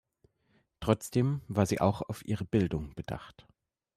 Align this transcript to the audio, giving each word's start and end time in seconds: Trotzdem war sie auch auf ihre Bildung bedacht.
Trotzdem 0.79 1.41
war 1.47 1.67
sie 1.67 1.79
auch 1.79 2.01
auf 2.01 2.25
ihre 2.25 2.43
Bildung 2.43 2.95
bedacht. 2.95 3.45